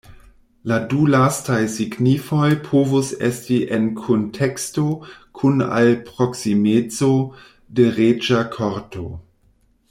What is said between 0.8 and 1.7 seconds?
du lastaj